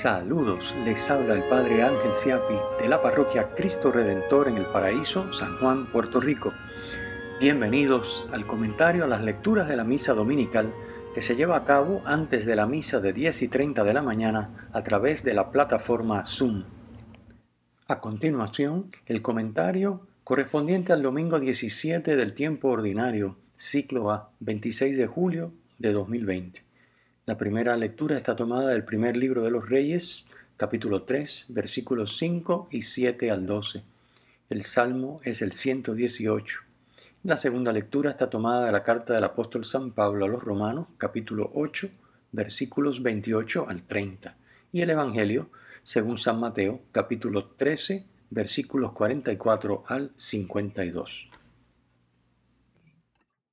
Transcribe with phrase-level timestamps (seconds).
[0.00, 5.32] Saludos, les habla el Padre Ángel Siapi de la parroquia Cristo Redentor en el Paraíso,
[5.32, 6.52] San Juan, Puerto Rico.
[7.40, 10.72] Bienvenidos al comentario a las lecturas de la misa dominical
[11.16, 14.02] que se lleva a cabo antes de la misa de 10 y 30 de la
[14.02, 16.62] mañana a través de la plataforma Zoom.
[17.88, 25.08] A continuación, el comentario correspondiente al domingo 17 del tiempo ordinario, ciclo A, 26 de
[25.08, 26.67] julio de 2020.
[27.28, 30.24] La primera lectura está tomada del primer libro de los Reyes,
[30.56, 33.84] capítulo 3, versículos 5 y 7 al 12.
[34.48, 36.60] El salmo es el 118.
[37.24, 40.86] La segunda lectura está tomada de la carta del apóstol San Pablo a los Romanos,
[40.96, 41.90] capítulo 8,
[42.32, 44.34] versículos 28 al 30.
[44.72, 45.50] Y el Evangelio,
[45.82, 51.28] según San Mateo, capítulo 13, versículos 44 al 52.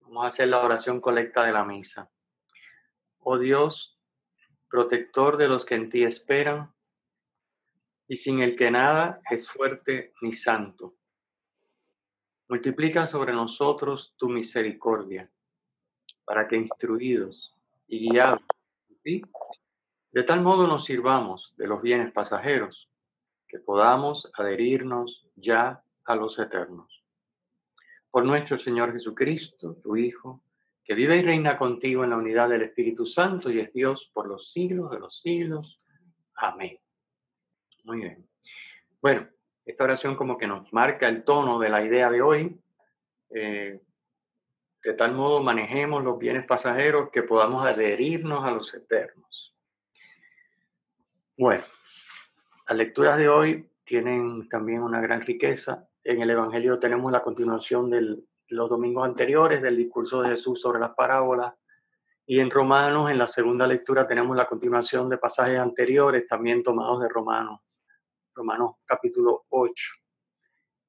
[0.03, 2.09] Vamos a hacer la oración colecta de la misa.
[3.27, 3.99] Oh Dios,
[4.69, 6.71] protector de los que en ti esperan,
[8.07, 10.93] y sin el que nada es fuerte ni santo.
[12.47, 15.31] Multiplica sobre nosotros tu misericordia,
[16.23, 17.51] para que instruidos
[17.87, 18.41] y guiados
[19.01, 19.23] ti,
[20.11, 22.91] de tal modo nos sirvamos de los bienes pasajeros,
[23.47, 27.03] que podamos adherirnos ya a los eternos.
[28.11, 30.44] Por nuestro Señor Jesucristo, tu Hijo,
[30.85, 34.27] que vive y reina contigo en la unidad del Espíritu Santo y es Dios por
[34.27, 35.81] los siglos de los siglos.
[36.35, 36.79] Amén.
[37.83, 38.29] Muy bien.
[39.01, 39.27] Bueno,
[39.65, 42.61] esta oración como que nos marca el tono de la idea de hoy.
[43.31, 43.81] Eh,
[44.83, 49.55] de tal modo manejemos los bienes pasajeros que podamos adherirnos a los eternos.
[51.35, 51.63] Bueno,
[52.69, 55.89] las lecturas de hoy tienen también una gran riqueza.
[56.03, 60.79] En el Evangelio tenemos la continuación del los domingos anteriores del discurso de Jesús sobre
[60.79, 61.53] las parábolas.
[62.25, 66.99] Y en Romanos, en la segunda lectura, tenemos la continuación de pasajes anteriores, también tomados
[67.01, 67.61] de Romanos,
[68.33, 69.93] Romanos capítulo 8.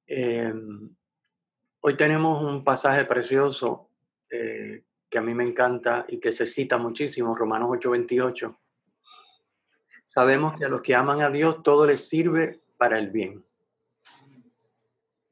[0.07, 0.97] Em,
[1.81, 3.91] hoy tenemos un pasaje precioso
[4.31, 8.57] eh, que a mí me encanta y que se cita muchísimo, Romanos 8:28.
[10.05, 13.45] Sabemos que a los que aman a Dios todo les sirve para el bien.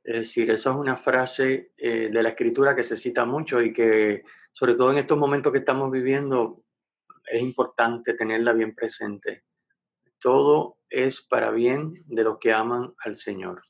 [0.05, 3.73] Es decir, esa es una frase eh, de la escritura que se cita mucho y
[3.73, 4.23] que,
[4.53, 6.63] sobre todo en estos momentos que estamos viviendo,
[7.27, 9.45] es importante tenerla bien presente.
[10.21, 13.63] Todo es para bien de los que aman al Señor.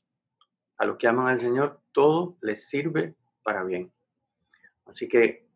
[0.77, 3.93] A los que aman al Señor, todo les sirve para bien.
[4.85, 5.47] Así que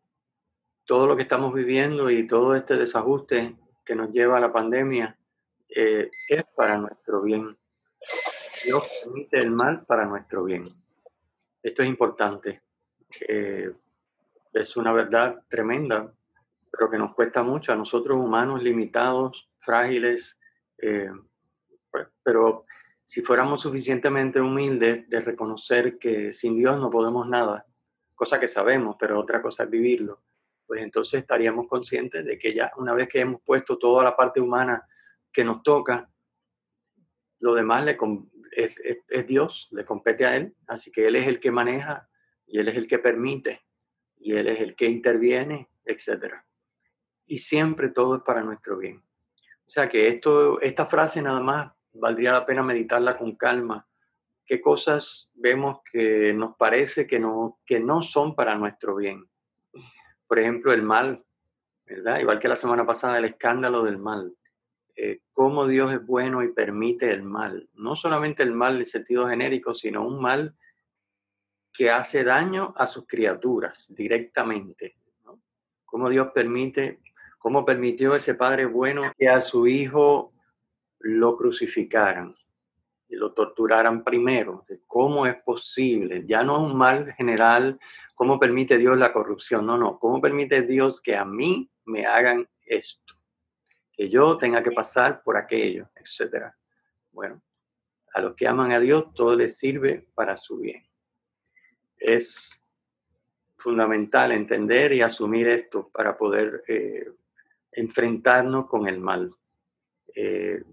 [0.86, 3.54] todo lo que estamos viviendo y todo este desajuste
[3.84, 5.18] que nos lleva a la pandemia
[5.68, 7.59] eh, es para nuestro bien.
[8.64, 10.62] Dios permite el mal para nuestro bien.
[11.62, 12.62] Esto es importante.
[13.28, 13.72] Eh,
[14.52, 16.12] es una verdad tremenda,
[16.70, 20.38] pero que nos cuesta mucho a nosotros humanos limitados, frágiles,
[20.78, 21.10] eh,
[21.90, 22.66] pues, pero
[23.04, 27.66] si fuéramos suficientemente humildes de reconocer que sin Dios no podemos nada,
[28.14, 30.22] cosa que sabemos, pero otra cosa es vivirlo,
[30.66, 34.40] pues entonces estaríamos conscientes de que ya una vez que hemos puesto toda la parte
[34.40, 34.86] humana
[35.32, 36.08] que nos toca,
[37.40, 37.96] lo demás le,
[38.50, 42.08] es, Dios, le compete a Él, así que Él es el que maneja
[42.46, 43.62] y Él es el que permite
[44.16, 46.34] y Él es el que interviene, etc.
[47.26, 48.98] Y siempre todo es para nuestro bien.
[48.98, 53.86] O sea que esto, esta frase nada más valdría la pena meditarla con calma.
[54.44, 59.30] ¿Qué cosas vemos que nos parece que no, que no son para nuestro bien?
[60.26, 61.24] Por ejemplo, el mal,
[61.86, 62.20] ¿verdad?
[62.20, 64.36] Igual que la semana pasada, el escándalo del mal.
[64.96, 67.68] Eh, cómo Dios es bueno y permite el mal.
[67.74, 70.54] No solamente el mal en sentido genérico, sino un mal
[71.72, 74.96] que hace daño a sus criaturas directamente.
[75.84, 77.00] Cómo Dios permite,
[77.38, 80.32] cómo permitió ese Padre bueno que a su Hijo
[81.00, 82.36] lo crucificaran
[83.08, 84.64] y lo torturaran primero.
[84.86, 86.24] ¿Cómo es posible?
[86.26, 87.78] Ya no es un mal general,
[88.14, 89.66] ¿cómo permite Dios la corrupción?
[89.66, 93.09] No, no, ¿cómo permite Dios que a mí me hagan esto?
[94.00, 96.46] Que yo tenga que pasar por aquello, etc.
[97.12, 97.42] Bueno,
[98.14, 100.88] a los que aman a Dios todo les sirve para su bien.
[101.98, 102.64] Es
[103.58, 107.12] fundamental entender y asumir esto para poder eh,
[107.72, 109.36] enfrentarnos con el mal.
[110.14, 110.64] Eh,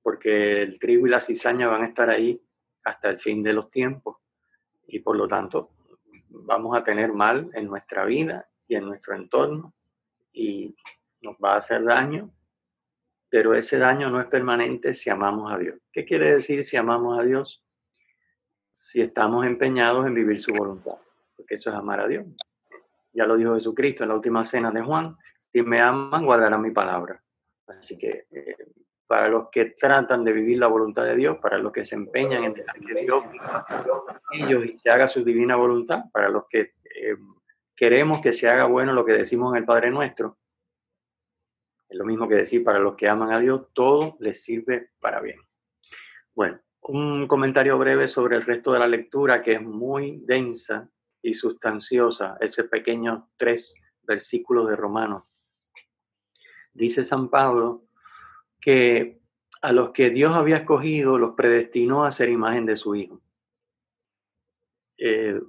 [0.00, 2.40] porque el trigo y la cizaña van a estar ahí
[2.84, 4.18] hasta el fin de los tiempos
[4.86, 5.70] y por lo tanto
[6.28, 9.74] vamos a tener mal en nuestra vida y en nuestro entorno
[10.32, 10.72] y
[11.20, 12.30] nos va a hacer daño
[13.34, 15.74] pero ese daño no es permanente si amamos a Dios.
[15.90, 17.64] ¿Qué quiere decir si amamos a Dios?
[18.70, 20.94] Si estamos empeñados en vivir su voluntad,
[21.36, 22.24] porque eso es amar a Dios.
[23.12, 26.70] Ya lo dijo Jesucristo en la última cena de Juan, si me aman, guardarán mi
[26.70, 27.20] palabra.
[27.66, 28.56] Así que eh,
[29.04, 32.44] para los que tratan de vivir la voluntad de Dios, para los que se empeñan
[32.44, 33.24] en dejar que Dios
[34.30, 37.16] ellos y se haga su divina voluntad, para los que eh,
[37.74, 40.38] queremos que se haga bueno lo que decimos en el Padre Nuestro.
[41.94, 45.38] Lo mismo que decir para los que aman a Dios, todo les sirve para bien.
[46.34, 50.90] Bueno, un comentario breve sobre el resto de la lectura que es muy densa
[51.22, 55.22] y sustanciosa, ese pequeño tres versículos de Romanos.
[56.72, 57.86] Dice San Pablo
[58.60, 59.20] que
[59.62, 63.22] a los que Dios había escogido los predestinó a ser imagen de su Hijo.
[64.98, 65.40] Eh,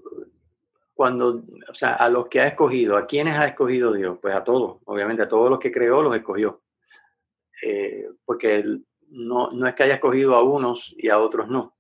[0.96, 4.18] cuando, o sea, a los que ha escogido, ¿a quiénes ha escogido Dios?
[4.22, 6.64] Pues a todos, obviamente a todos los que creó los escogió.
[7.62, 8.64] Eh, porque
[9.10, 11.78] no, no, es que haya escogido a unos y a otros no.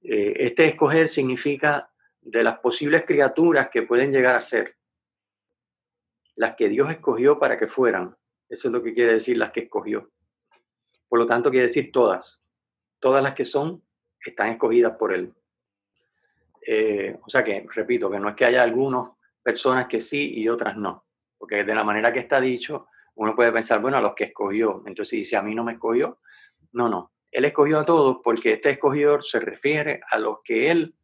[0.00, 1.90] Eh, este escoger significa
[2.20, 4.76] de las posibles criaturas que pueden llegar a ser,
[6.36, 8.16] las que Dios escogió para que fueran.
[8.48, 10.08] Eso es lo que quiere decir las que escogió.
[11.08, 12.44] Por lo tanto, quiere decir todas.
[13.00, 13.82] Todas las que son
[14.24, 15.34] están escogidas por Él.
[16.66, 19.10] Eh, o sea que, repito, que no es que haya algunas
[19.42, 21.06] personas que sí y otras no,
[21.38, 24.82] porque de la manera que está dicho, uno puede pensar, bueno, a los que escogió,
[24.86, 26.20] entonces dice, a mí no me escogió,
[26.72, 30.94] no, no, él escogió a todos porque este escogidor se refiere a los que él,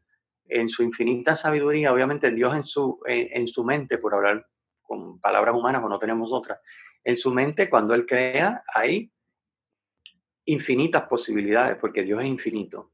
[0.48, 4.46] en su infinita sabiduría, obviamente Dios en su, en, su mente, por hablar
[4.82, 6.60] con palabras humanas, o no tenemos otras,
[7.02, 9.10] en su mente cuando él crea, hay
[10.44, 12.92] infinitas posibilidades, porque Dios es infinito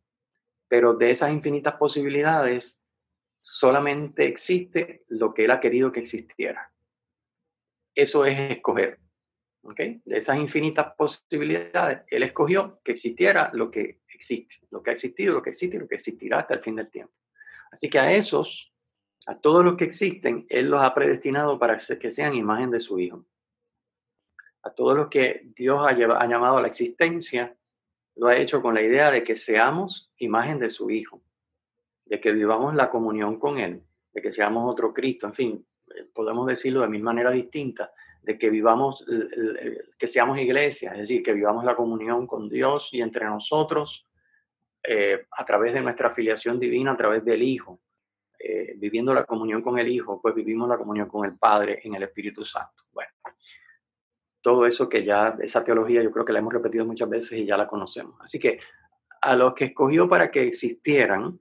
[0.72, 2.82] pero de esas infinitas posibilidades
[3.42, 6.72] solamente existe lo que él ha querido que existiera.
[7.94, 8.98] Eso es escoger.
[9.60, 10.00] ¿okay?
[10.02, 15.34] De esas infinitas posibilidades, él escogió que existiera lo que existe, lo que ha existido,
[15.34, 17.12] lo que existe y lo que existirá hasta el fin del tiempo.
[17.70, 18.72] Así que a esos,
[19.26, 22.98] a todos los que existen, él los ha predestinado para que sean imagen de su
[22.98, 23.26] Hijo.
[24.62, 27.58] A todos los que Dios ha, ha llamado a la existencia,
[28.16, 31.22] lo ha hecho con la idea de que seamos imagen de su Hijo,
[32.04, 33.82] de que vivamos la comunión con Él,
[34.12, 37.90] de que seamos otro Cristo, en fin, eh, podemos decirlo de mil maneras distintas,
[38.22, 39.04] de que vivamos,
[39.98, 44.06] que seamos iglesia, es decir, que vivamos la comunión con Dios y entre nosotros
[44.84, 47.80] eh, a través de nuestra afiliación divina, a través del Hijo.
[48.38, 51.94] Eh, viviendo la comunión con el Hijo, pues vivimos la comunión con el Padre en
[51.94, 52.84] el Espíritu Santo.
[52.90, 53.11] Bueno,
[54.42, 57.46] todo eso que ya, esa teología yo creo que la hemos repetido muchas veces y
[57.46, 58.16] ya la conocemos.
[58.20, 58.58] Así que
[59.20, 61.40] a los que escogió para que existieran,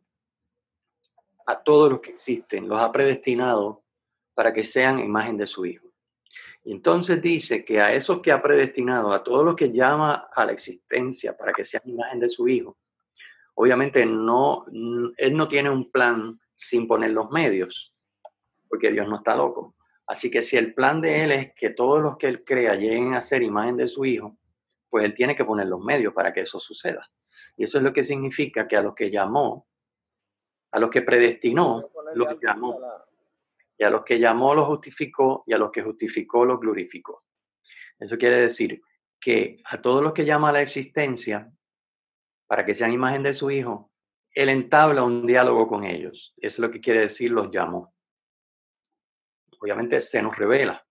[1.48, 3.84] a todos los que existen, los ha predestinado
[4.34, 5.88] para que sean imagen de su Hijo.
[6.64, 10.46] Y entonces dice que a esos que ha predestinado, a todos los que llama a
[10.46, 12.78] la existencia para que sean imagen de su Hijo,
[13.56, 14.66] obviamente no,
[15.18, 17.96] Él no tiene un plan sin poner los medios,
[18.70, 19.76] porque Dios no está loco.
[20.12, 23.14] Así que si el plan de él es que todos los que él crea lleguen
[23.14, 24.38] a ser imagen de su hijo,
[24.90, 27.10] pues él tiene que poner los medios para que eso suceda.
[27.56, 29.70] Y eso es lo que significa que a los que llamó,
[30.72, 32.78] a los que predestinó, los llamó.
[33.78, 37.24] Y a los que llamó los justificó y a los que justificó los glorificó.
[37.98, 38.82] Eso quiere decir
[39.18, 41.50] que a todos los que llama a la existencia,
[42.48, 43.94] para que sean imagen de su hijo,
[44.34, 46.34] él entabla un diálogo con ellos.
[46.36, 47.94] Eso es lo que quiere decir los llamó
[49.62, 50.84] obviamente se nos revela.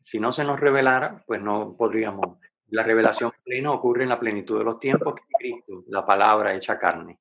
[0.00, 2.38] Si no se nos revelara, pues no podríamos.
[2.68, 6.78] La revelación plena ocurre en la plenitud de los tiempos, que Cristo, la palabra hecha
[6.78, 7.20] carne.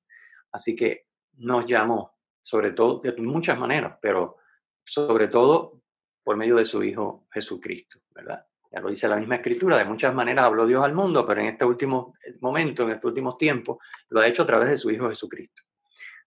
[0.51, 1.07] Así que
[1.37, 4.37] nos llamó, sobre todo, de muchas maneras, pero
[4.83, 5.81] sobre todo
[6.23, 8.45] por medio de su Hijo Jesucristo, ¿verdad?
[8.71, 11.47] Ya lo dice la misma escritura, de muchas maneras habló Dios al mundo, pero en
[11.47, 13.77] este último momento, en estos últimos tiempos,
[14.09, 15.63] lo ha hecho a través de su Hijo Jesucristo.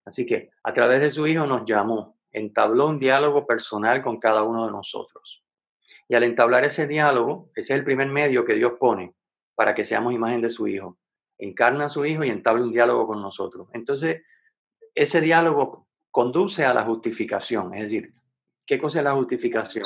[0.05, 4.43] Así que a través de su Hijo nos llamó entabló un diálogo personal con cada
[4.43, 5.45] uno de nosotros.
[6.09, 9.15] Y al entablar ese diálogo, ese es el primer medio que Dios pone
[9.55, 10.99] para que seamos imagen de su Hijo.
[11.39, 13.69] Encarna a su Hijo y entabla un diálogo con nosotros.
[13.73, 14.23] Entonces,
[14.95, 17.75] ese diálogo conduce a la justificación.
[17.75, 18.13] Es decir,
[18.67, 19.85] ¿qué cosa es la justificación?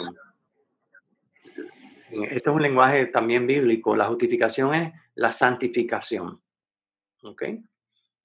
[2.11, 3.97] Este es un lenguaje también bíblico.
[3.97, 6.41] La justificación es la santificación.
[7.23, 7.43] ¿Ok?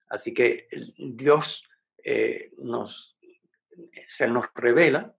[0.10, 1.68] Así que Dios
[2.04, 3.17] eh, nos
[4.08, 5.14] se nos revela,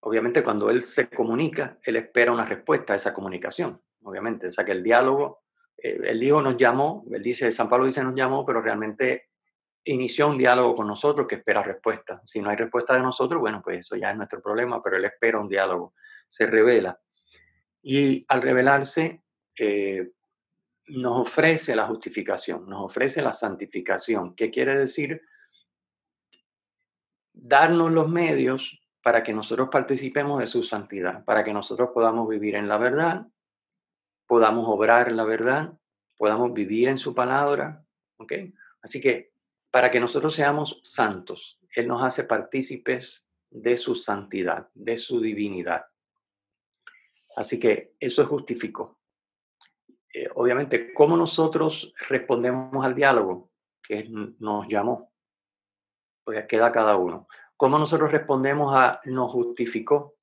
[0.00, 4.48] obviamente cuando Él se comunica, Él espera una respuesta a esa comunicación, obviamente.
[4.48, 5.44] O sea que el diálogo,
[5.76, 9.30] eh, el Hijo nos llamó, Él dice, San Pablo dice nos llamó, pero realmente
[9.84, 12.20] inició un diálogo con nosotros que espera respuesta.
[12.24, 15.04] Si no hay respuesta de nosotros, bueno, pues eso ya es nuestro problema, pero Él
[15.04, 15.94] espera un diálogo,
[16.28, 17.00] se revela.
[17.82, 19.22] Y al revelarse,
[19.58, 20.10] eh,
[20.88, 24.34] nos ofrece la justificación, nos ofrece la santificación.
[24.34, 25.22] ¿Qué quiere decir?
[27.32, 32.56] Darnos los medios para que nosotros participemos de su santidad, para que nosotros podamos vivir
[32.56, 33.26] en la verdad,
[34.26, 35.72] podamos obrar en la verdad
[36.22, 37.84] podamos vivir en su palabra.
[38.18, 38.32] ¿ok?
[38.80, 39.32] Así que
[39.72, 45.84] para que nosotros seamos santos, Él nos hace partícipes de su santidad, de su divinidad.
[47.34, 49.00] Así que eso es justificó.
[50.14, 53.50] Eh, obviamente, ¿cómo nosotros respondemos al diálogo
[53.82, 55.11] que nos llamó?
[56.24, 57.26] Pues queda cada uno.
[57.56, 60.16] ¿Cómo nosotros respondemos a nos justificó?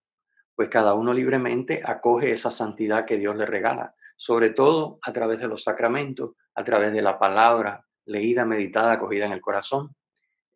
[0.56, 5.40] Pues cada uno libremente acoge esa santidad que Dios le regala, sobre todo a través
[5.40, 9.96] de los sacramentos, a través de la palabra leída, meditada, acogida en el corazón,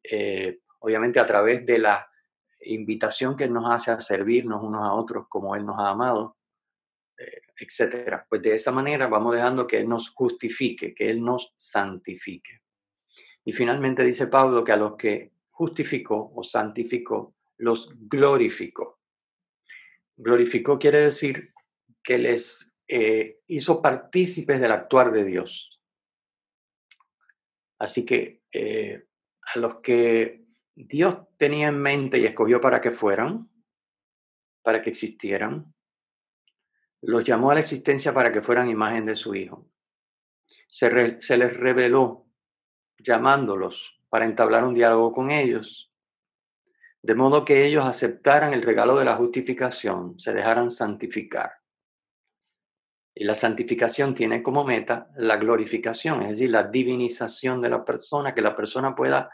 [0.04, 2.08] eh, obviamente a través de la
[2.66, 6.38] invitación que nos hace a servirnos unos a otros como Él nos ha amado,
[7.18, 8.26] eh, etcétera.
[8.28, 12.62] Pues de esa manera vamos dejando que Él nos justifique, que Él nos santifique.
[13.46, 19.00] Y finalmente dice Pablo que a los que justificó o santificó, los glorificó.
[20.17, 21.53] Glorificó quiere decir
[22.03, 25.79] que les eh, hizo partícipes del actuar de Dios.
[27.79, 29.07] Así que eh,
[29.53, 30.45] a los que
[30.75, 33.50] Dios tenía en mente y escogió para que fueran,
[34.63, 35.74] para que existieran,
[37.01, 39.69] los llamó a la existencia para que fueran imagen de su Hijo.
[40.67, 42.27] Se, les reveló
[42.98, 45.91] llamándolos para entablar un diálogo con ellos,
[47.01, 51.51] de modo que ellos aceptaran el regalo de la justificación, se dejaran santificar.
[53.15, 58.36] Y la santificación tiene como meta la glorificación, es decir, la divinización de la persona,
[58.36, 59.32] que la persona pueda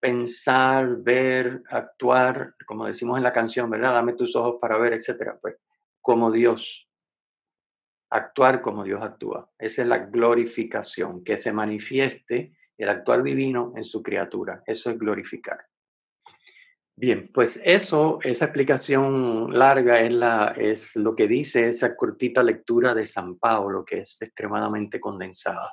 [0.00, 3.92] pensar, ver, actuar, como decimos en la canción, ¿verdad?
[3.92, 5.38] Dame tus ojos para ver, etcétera.
[5.40, 5.54] Pues
[6.00, 6.90] como Dios,
[8.10, 9.52] actuar como Dios actúa.
[9.56, 14.62] Esa es la glorificación, que se manifieste el actuar divino en su criatura.
[14.66, 15.66] Eso es glorificar.
[16.96, 22.94] Bien, pues eso, esa explicación larga es, la, es lo que dice esa cortita lectura
[22.94, 25.72] de San Pablo, que es extremadamente condensada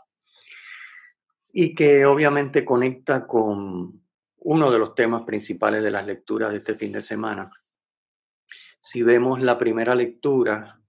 [1.53, 4.01] y que obviamente conecta con
[4.43, 7.51] uno de los temas principales de las lecturas de este fin de semana,
[8.79, 10.81] si vemos la primera lectura,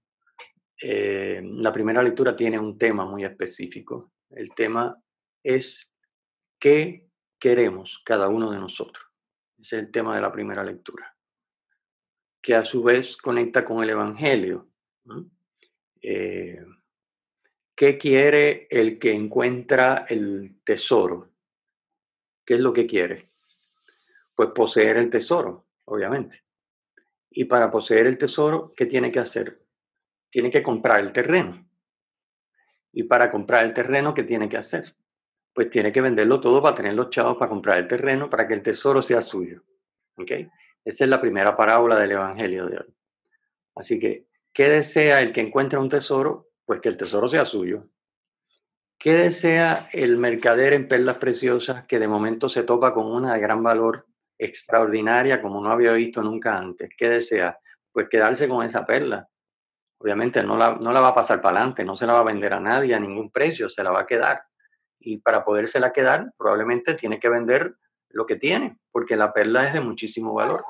[0.81, 4.13] eh, la primera lectura tiene un tema muy específico.
[4.31, 4.97] El tema
[5.43, 5.92] es
[6.63, 9.05] qué queremos cada uno de nosotros.
[9.59, 11.13] Ese es el tema de la primera lectura,
[12.41, 14.69] que a su vez conecta con el Evangelio.
[16.01, 16.65] Eh,
[17.75, 21.33] ¿Qué quiere el que encuentra el tesoro?
[22.45, 23.29] ¿Qué es lo que quiere?
[24.33, 26.45] Pues poseer el tesoro, obviamente.
[27.29, 29.61] Y para poseer el tesoro, ¿qué tiene que hacer?
[30.29, 31.69] Tiene que comprar el terreno.
[32.93, 34.95] Y para comprar el terreno, ¿qué tiene que hacer?
[35.53, 38.55] Pues tiene que venderlo todo para tener los chavos para comprar el terreno, para que
[38.55, 39.63] el tesoro sea suyo.
[40.17, 40.31] ¿Ok?
[40.83, 42.93] Esa es la primera parábola del Evangelio de hoy.
[43.75, 46.49] Así que, ¿qué desea el que encuentra un tesoro?
[46.65, 47.87] Pues que el tesoro sea suyo.
[48.97, 53.39] ¿Qué desea el mercader en perlas preciosas que de momento se topa con una de
[53.39, 54.07] gran valor
[54.37, 56.89] extraordinaria como no había visto nunca antes.
[56.97, 57.57] ¿Qué desea?
[57.91, 59.27] Pues quedarse con esa perla.
[59.99, 62.23] Obviamente no la, no la va a pasar para adelante, no se la va a
[62.23, 64.43] vender a nadie a ningún precio, se la va a quedar.
[65.03, 67.75] Y para podérsela quedar, probablemente tiene que vender
[68.09, 70.61] lo que tiene, porque la perla es de muchísimo valor.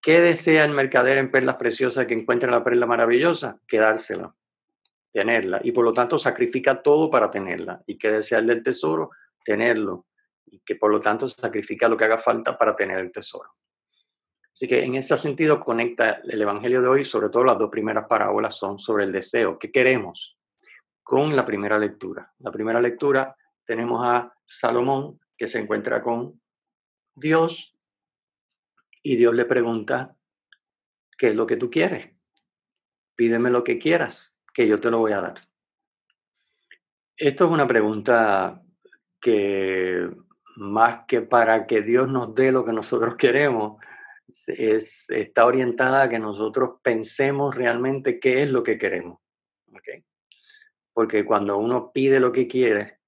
[0.00, 3.58] ¿Qué desea el mercader en perlas preciosas que encuentre la perla maravillosa?
[3.66, 4.34] Quedársela,
[5.12, 5.60] tenerla.
[5.62, 7.82] Y por lo tanto sacrifica todo para tenerla.
[7.86, 9.10] ¿Y qué desea el del tesoro?
[9.44, 10.06] Tenerlo
[10.50, 13.54] y que por lo tanto sacrifica lo que haga falta para tener el tesoro.
[14.52, 18.06] Así que en ese sentido conecta el Evangelio de hoy, sobre todo las dos primeras
[18.06, 20.36] parábolas son sobre el deseo, qué queremos,
[21.10, 22.32] con la primera lectura.
[22.38, 26.40] La primera lectura tenemos a Salomón que se encuentra con
[27.16, 27.76] Dios
[29.02, 30.14] y Dios le pregunta,
[31.18, 32.10] ¿qué es lo que tú quieres?
[33.16, 35.48] Pídeme lo que quieras, que yo te lo voy a dar.
[37.16, 38.62] Esto es una pregunta
[39.20, 40.08] que
[40.58, 43.82] más que para que Dios nos dé lo que nosotros queremos,
[44.46, 49.18] es, está orientada a que nosotros pensemos realmente qué es lo que queremos.
[50.92, 53.00] Porque cuando uno pide lo que quiere,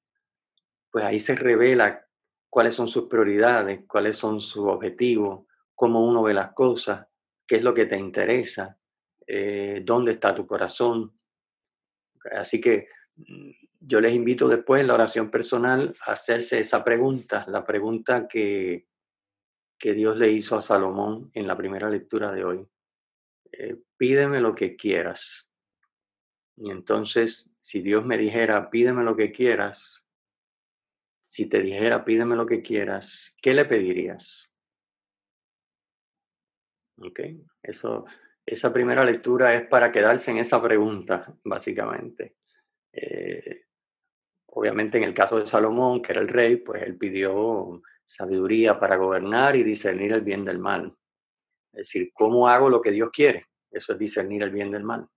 [0.91, 2.07] pues ahí se revela
[2.49, 7.07] cuáles son sus prioridades, cuáles son sus objetivos, cómo uno ve las cosas,
[7.47, 8.79] qué es lo que te interesa,
[9.27, 11.19] eh, dónde está tu corazón.
[12.31, 17.45] Así que mm, yo les invito después en la oración personal a hacerse esa pregunta,
[17.49, 18.87] la pregunta que,
[19.79, 22.69] que Dios le hizo a Salomón en la primera lectura de hoy.
[23.51, 25.51] Eh, pídeme lo que quieras.
[26.57, 30.09] Y entonces, si Dios me dijera, pídeme lo que quieras,
[31.21, 34.55] si te dijera, pídeme lo que quieras, ¿qué le pedirías?
[36.99, 37.21] ¿Ok?
[37.63, 38.05] Eso,
[38.45, 42.37] esa primera lectura es para quedarse en esa pregunta, básicamente.
[42.93, 43.65] Eh,
[44.47, 48.97] obviamente en el caso de Salomón, que era el rey, pues él pidió sabiduría para
[48.97, 50.95] gobernar y discernir el bien del mal.
[51.73, 53.47] Es decir, ¿cómo hago lo que Dios quiere?
[53.71, 55.09] Eso es discernir el bien del mal.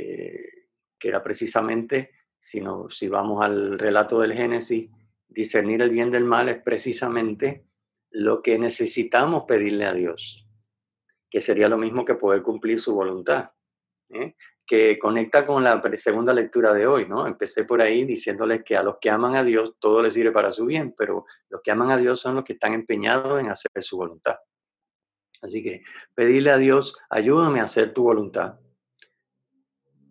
[0.00, 4.88] Eh, que era precisamente, si, no, si vamos al relato del Génesis,
[5.26, 7.66] discernir el bien del mal es precisamente
[8.10, 10.46] lo que necesitamos pedirle a Dios,
[11.28, 13.50] que sería lo mismo que poder cumplir su voluntad,
[14.10, 14.36] ¿eh?
[14.64, 17.26] que conecta con la segunda lectura de hoy, ¿no?
[17.26, 20.52] Empecé por ahí diciéndoles que a los que aman a Dios todo les sirve para
[20.52, 23.82] su bien, pero los que aman a Dios son los que están empeñados en hacer
[23.82, 24.36] su voluntad.
[25.42, 25.82] Así que
[26.14, 28.60] pedirle a Dios, ayúdame a hacer tu voluntad,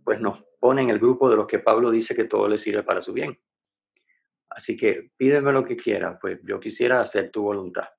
[0.07, 2.81] pues nos pone en el grupo de los que Pablo dice que todo le sirve
[2.81, 3.37] para su bien.
[4.49, 7.89] Así que pídeme lo que quieras, pues yo quisiera hacer tu voluntad.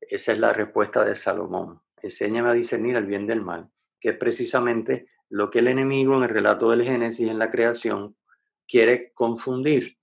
[0.00, 1.82] Esa es la respuesta de Salomón.
[2.00, 6.22] Enséñame a discernir el bien del mal, que es precisamente lo que el enemigo en
[6.22, 8.16] el relato del Génesis, en la creación,
[8.68, 9.98] quiere confundir,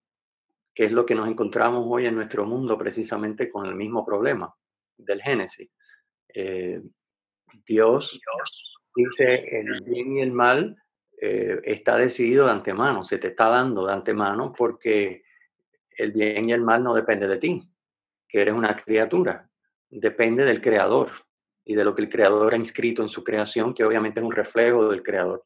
[0.74, 4.54] que es lo que nos encontramos hoy en nuestro mundo precisamente con el mismo problema
[4.98, 5.70] del Génesis.
[6.34, 6.82] Eh,
[7.66, 10.76] Dios, Dios dice el bien y el mal
[11.22, 15.24] eh, está decidido de antemano, se te está dando de antemano porque
[15.98, 17.70] el bien y el mal no depende de ti,
[18.28, 19.50] que eres una criatura,
[19.90, 21.10] depende del creador
[21.64, 24.32] y de lo que el creador ha inscrito en su creación, que obviamente es un
[24.32, 25.46] reflejo del creador.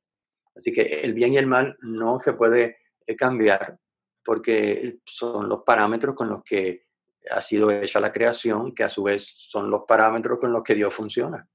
[0.56, 3.78] Así que el bien y el mal no se puede eh, cambiar
[4.24, 6.86] porque son los parámetros con los que
[7.32, 10.76] ha sido hecha la creación, que a su vez son los parámetros con los que
[10.76, 11.48] Dios funciona.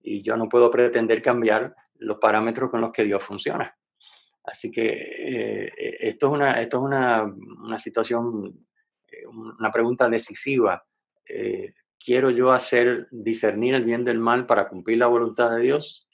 [0.00, 3.76] Y yo no puedo pretender cambiar los parámetros con los que Dios funciona.
[4.46, 8.66] Así que eh, eh, esto es una, esto es una, una situación,
[9.08, 10.84] eh, una pregunta decisiva.
[11.98, 16.08] ¿Quiero yo hacer discernir el bien del mal para cumplir la voluntad de Dios?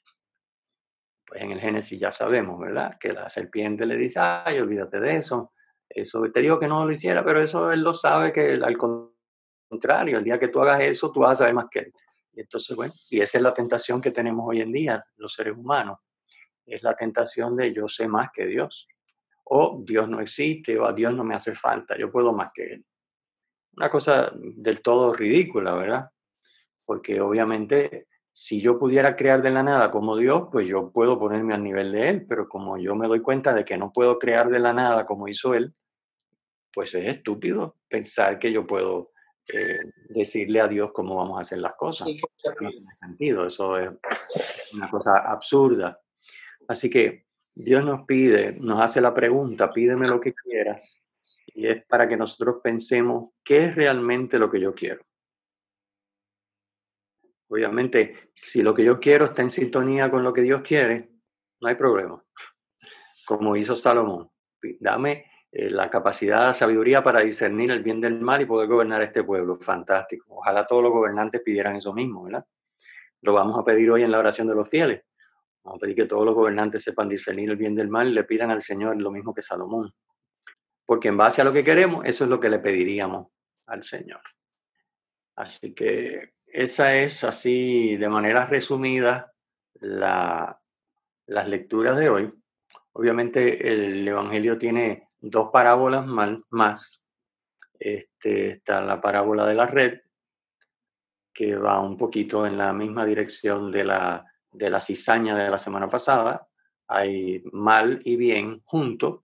[1.27, 2.97] Pues en el Génesis ya sabemos, ¿verdad?
[2.99, 5.53] Que la serpiente le dice, ay, olvídate de eso.
[5.87, 8.79] Eso te digo que no lo hiciera, pero eso él lo sabe que al
[9.68, 11.92] contrario, el día que tú hagas eso, tú vas a saber más que él.
[12.33, 15.57] Y entonces, bueno, y esa es la tentación que tenemos hoy en día, los seres
[15.57, 15.99] humanos
[16.66, 18.88] es la tentación de yo sé más que Dios.
[19.45, 22.75] O Dios no existe, o a Dios no me hace falta, yo puedo más que
[22.75, 22.85] Él.
[23.77, 26.11] Una cosa del todo ridícula, ¿verdad?
[26.85, 31.55] Porque obviamente si yo pudiera crear de la nada como Dios, pues yo puedo ponerme
[31.55, 34.49] al nivel de Él, pero como yo me doy cuenta de que no puedo crear
[34.49, 35.75] de la nada como hizo Él,
[36.73, 39.12] pues es estúpido pensar que yo puedo
[39.48, 42.09] eh, decirle a Dios cómo vamos a hacer las cosas.
[42.09, 43.90] No tiene sentido, eso es
[44.74, 46.00] una cosa absurda.
[46.68, 51.02] Así que Dios nos pide, nos hace la pregunta, pídeme lo que quieras,
[51.46, 55.05] y es para que nosotros pensemos qué es realmente lo que yo quiero.
[57.48, 61.11] Obviamente, si lo que yo quiero está en sintonía con lo que Dios quiere,
[61.61, 62.24] no hay problema.
[63.26, 64.31] Como hizo Salomón,
[64.81, 69.03] dame eh, la capacidad, la sabiduría para discernir el bien del mal y poder gobernar
[69.03, 69.59] este pueblo.
[69.59, 70.37] Fantástico.
[70.37, 72.47] Ojalá todos los gobernantes pidieran eso mismo, ¿verdad?
[73.21, 75.03] Lo vamos a pedir hoy en la oración de los fieles.
[75.62, 78.25] Vamos a pedir que todos los gobernantes sepan discernir el bien del mal y le
[78.25, 79.95] pidan al Señor lo mismo que Salomón.
[80.87, 83.29] Porque en base a lo que queremos, eso es lo que le pediríamos
[83.67, 84.23] al Señor.
[85.37, 89.33] Así que esa es así, de manera resumida,
[89.75, 90.59] la,
[91.27, 92.33] las lecturas de hoy.
[92.93, 96.07] Obviamente el Evangelio tiene dos parábolas
[96.51, 97.03] más.
[97.79, 100.01] Este, está la parábola de la red,
[101.33, 105.59] que va un poquito en la misma dirección de la de la cizaña de la
[105.59, 106.47] semana pasada,
[106.87, 109.21] hay mal y bien juntos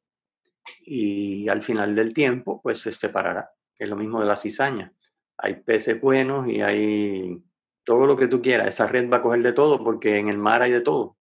[0.81, 3.51] y al final del tiempo pues se separará.
[3.79, 4.93] Es lo mismo de la cizaña.
[5.37, 7.39] Hay peces buenos y hay
[7.85, 8.69] todo lo que tú quieras.
[8.69, 11.17] Esa red va a coger de todo porque en el mar hay de todo.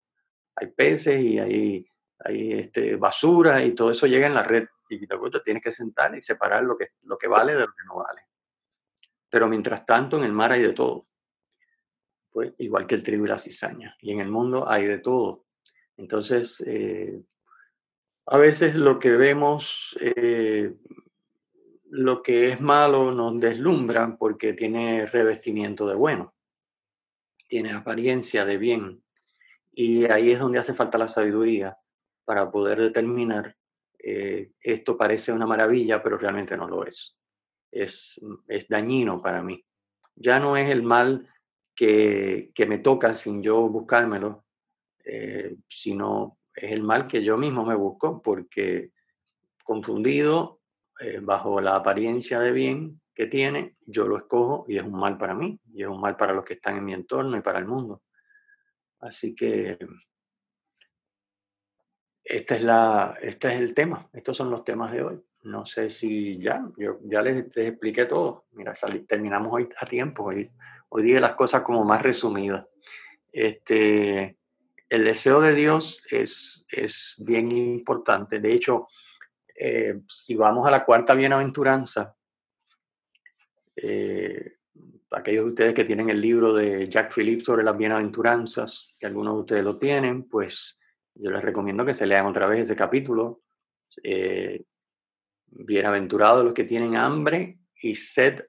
[0.56, 1.86] Hay peces y hay,
[2.28, 4.68] hay este, basura y todo eso llega en la red.
[4.90, 7.84] Y te tienes que sentar y separar lo que, lo que vale de lo que
[7.86, 8.22] no vale.
[9.30, 11.08] Pero mientras tanto en el mar hay de todo
[12.58, 13.98] igual que el trigo y la cizaña.
[14.02, 15.46] Y en el mundo hay de todo.
[15.98, 17.22] Entonces, eh,
[18.28, 20.76] a veces lo que vemos, eh,
[21.90, 26.36] lo que es malo nos deslumbra porque tiene revestimiento de bueno,
[27.48, 29.04] tiene apariencia de bien.
[29.72, 31.78] Y ahí es donde hace falta la sabiduría
[32.28, 33.56] para poder determinar
[33.98, 37.16] eh, esto parece una maravilla, pero realmente no lo es.
[37.72, 39.64] Es, es dañino para mí.
[40.14, 41.26] Ya no es el mal
[41.74, 44.44] que, me toca sin yo buscármelo,
[45.06, 48.92] eh, sino es el mal que yo mismo me busco porque
[49.64, 50.60] confundido,
[51.00, 55.18] eh, bajo la apariencia de bien que tiene, yo lo escojo y es un mal
[55.18, 57.60] para mí, y es un mal para los que están en mi entorno y para
[57.60, 58.04] el mundo.
[59.00, 59.78] Así que
[62.30, 65.22] este es, la, este es el tema, estos son los temas de hoy.
[65.44, 68.48] No sé si ya, yo ya les, expliqué todo.
[68.52, 68.74] Mira,
[69.08, 70.52] terminamos hoy a tiempo, hoy,
[70.90, 72.66] hoy dije las cosas como más resumidas.
[73.32, 74.38] Este,
[74.90, 78.40] el deseo de Dios es, es bien importante.
[78.40, 78.90] De hecho,
[79.56, 82.14] eh, si vamos a la cuarta bienaventuranza,
[83.74, 84.58] eh,
[85.12, 89.34] aquellos de ustedes que tienen el libro de Jack Phillips sobre las bienaventuranzas, que algunos
[89.36, 90.78] de ustedes lo tienen, pues
[91.20, 93.42] yo les recomiendo que se lean otra vez ese capítulo.
[94.04, 94.64] Eh,
[95.48, 98.46] bienaventurados los que tienen hambre y sed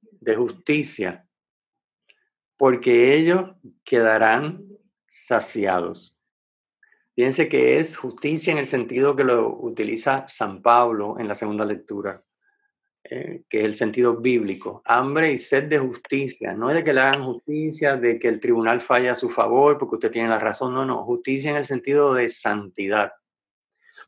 [0.00, 1.26] de justicia,
[2.56, 3.52] porque ellos
[3.84, 4.64] quedarán
[5.08, 6.18] saciados.
[7.14, 11.64] Fíjense que es justicia en el sentido que lo utiliza San Pablo en la segunda
[11.64, 12.24] lectura.
[13.10, 16.94] Eh, que es el sentido bíblico, hambre y sed de justicia, no es de que
[16.94, 20.38] le hagan justicia, de que el tribunal falla a su favor porque usted tiene la
[20.38, 23.12] razón, no, no, justicia en el sentido de santidad,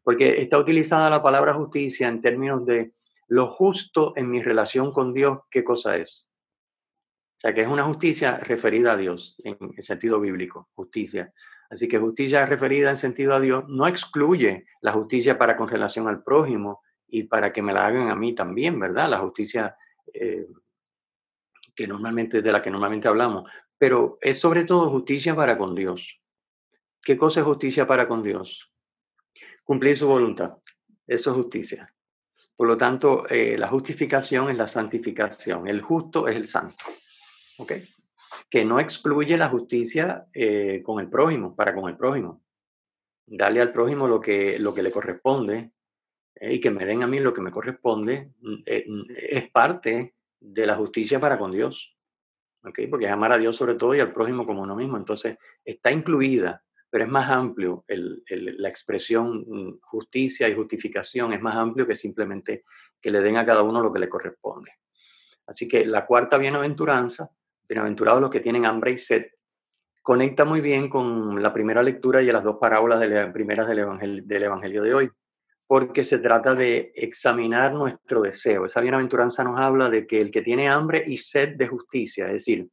[0.03, 2.93] porque está utilizada la palabra justicia en términos de
[3.29, 6.31] lo justo en mi relación con Dios, ¿qué cosa es?
[7.37, 11.35] O sea, que es una justicia referida a Dios en el sentido bíblico, justicia.
[11.69, 16.09] Así que justicia referida en sentido a Dios no excluye la justicia para con relación
[16.09, 19.09] al prójimo, y para que me la hagan a mí también, ¿verdad?
[19.09, 19.77] La justicia
[20.13, 20.47] eh,
[21.75, 26.21] que normalmente, de la que normalmente hablamos, pero es sobre todo justicia para con Dios.
[27.03, 28.73] ¿Qué cosa es justicia para con Dios?
[29.63, 30.55] Cumplir su voluntad.
[31.07, 31.93] Eso es justicia.
[32.57, 35.69] Por lo tanto, eh, la justificación es la santificación.
[35.69, 36.85] El justo es el santo.
[37.59, 37.73] ¿Ok?
[38.49, 42.43] Que no excluye la justicia eh, con el prójimo, para con el prójimo.
[43.27, 45.73] Darle al prójimo lo que, lo que le corresponde
[46.41, 50.15] y que me den a mí lo que me corresponde, mm, eh, mm, es parte
[50.41, 51.95] de la justicia para con Dios.
[52.63, 54.97] Porque es amar a Dios sobre todo y al prójimo como uno mismo.
[54.97, 61.55] Entonces, está incluida, pero es más amplio la expresión mm, justicia y justificación, es más
[61.55, 62.65] amplio que simplemente
[63.01, 64.73] que le den a cada uno lo que le corresponde.
[65.47, 67.31] Así que la cuarta bienaventuranza,
[67.69, 69.27] bienaventurados los que tienen hambre y sed,
[70.03, 74.83] conecta muy bien con la primera lectura y las dos parábolas de primeras del evangelio
[74.83, 75.11] de hoy
[75.67, 78.67] porque se trata de examinar nuestro deseo.
[78.67, 82.35] Esa bienaventuranza nos habla de que el que tiene hambre y sed de justicia, es
[82.35, 82.69] decir,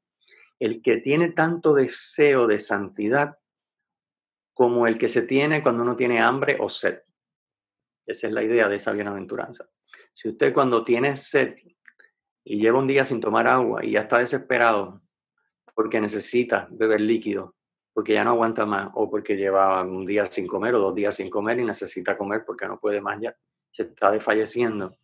[0.60, 3.38] el que tiene tanto deseo de santidad
[4.54, 7.00] como el que se tiene cuando uno tiene hambre o sed.
[8.06, 9.68] Esa es la idea de esa bienaventuranza.
[10.14, 11.56] Si usted cuando tiene sed
[12.44, 15.02] y lleva un día sin tomar agua y ya está desesperado
[15.74, 17.56] porque necesita beber líquido,
[17.94, 21.16] porque ya no aguanta más o porque lleva un día sin comer o dos días
[21.16, 23.36] sin comer y necesita comer porque no puede más ya,
[23.72, 24.98] se está desfalleciendo.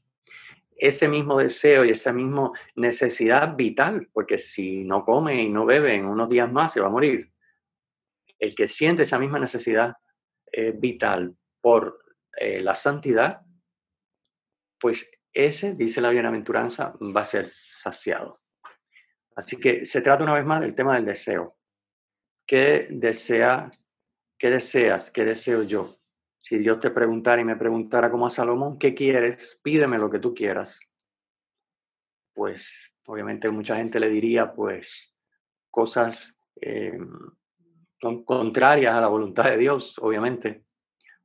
[0.75, 5.95] Ese mismo deseo y esa misma necesidad vital, porque si no come y no bebe
[5.95, 7.31] en unos días más se va a morir.
[8.39, 9.95] El que siente esa misma necesidad
[10.75, 11.99] vital por
[12.37, 13.41] eh, la santidad,
[14.79, 18.41] pues ese, dice la bienaventuranza, va a ser saciado.
[19.35, 21.58] Así que se trata una vez más del tema del deseo.
[22.49, 23.91] ¿Qué deseas?
[24.35, 25.11] ¿Qué deseas?
[25.11, 25.99] ¿Qué deseo yo?
[26.39, 29.61] Si Dios te preguntara y me preguntara como a Salomón, ¿qué quieres?
[29.63, 30.79] Pídeme lo que tú quieras.
[32.33, 35.15] Pues obviamente mucha gente le diría pues
[35.69, 36.97] cosas eh,
[38.25, 40.63] contrarias a la voluntad de Dios, obviamente.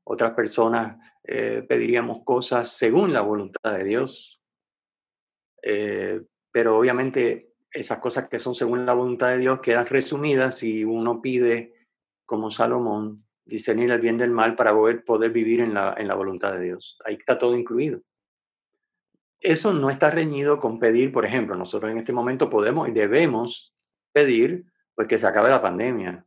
[0.02, 4.42] Otras personas eh, pediríamos cosas según la voluntad de Dios.
[5.62, 6.20] Eh,
[6.52, 11.20] pero obviamente esas cosas que son según la voluntad de Dios quedan resumidas si uno
[11.20, 11.74] pide,
[12.24, 16.14] como Salomón, discernir el bien del mal para poder, poder vivir en la, en la
[16.14, 16.98] voluntad de Dios.
[17.04, 18.00] Ahí está todo incluido.
[19.40, 23.74] Eso no está reñido con pedir, por ejemplo, nosotros en este momento podemos y debemos
[24.12, 26.24] pedir pues que se acabe la pandemia,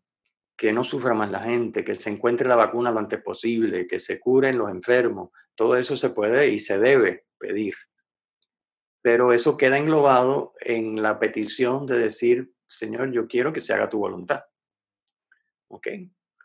[0.57, 3.99] que no sufra más la gente, que se encuentre la vacuna lo antes posible, que
[3.99, 5.29] se curen los enfermos.
[5.55, 7.75] Todo eso se puede y se debe pedir
[9.07, 13.87] pero eso queda englobado en la petición de decir, Señor, yo quiero que se haga
[13.87, 14.43] tu voluntad.
[15.69, 15.87] ¿Ok?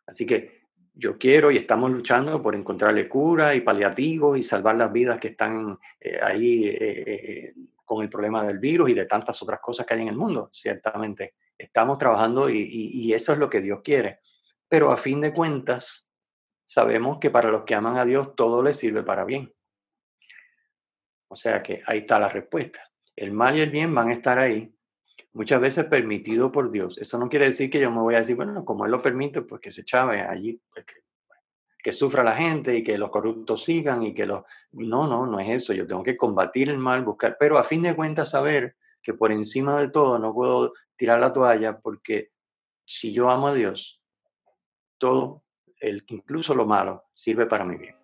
[0.06, 4.92] Así que yo quiero y estamos luchando por encontrarle cura y paliativos y salvar las
[4.92, 9.42] vidas que están eh, ahí eh, eh, con el problema del virus y de tantas
[9.42, 11.34] otras cosas que hay en el mundo, ciertamente.
[11.58, 14.20] Estamos trabajando y, y eso es lo que Dios quiere.
[14.68, 16.08] Pero a fin de cuentas,
[16.64, 19.52] sabemos que para los que aman a Dios todo les sirve para bien.
[21.32, 22.82] O sea que ahí está la respuesta.
[23.16, 24.70] El mal y el bien van a estar ahí,
[25.32, 26.98] muchas veces permitido por Dios.
[26.98, 29.40] Eso no quiere decir que yo me voy a decir, bueno, como Él lo permite,
[29.40, 30.84] pues que se chave allí, pues
[31.82, 34.44] que, sufra la gente y que los corruptos sigan y que los...
[34.72, 35.72] No, no, no es eso.
[35.72, 39.32] Yo tengo que combatir el mal, buscar, pero a fin de cuentas saber que por
[39.32, 42.30] encima de todo no puedo tirar la toalla porque
[42.84, 44.02] si yo amo a Dios,
[44.98, 45.44] todo
[45.80, 47.96] el, incluso lo malo sirve para mi bien.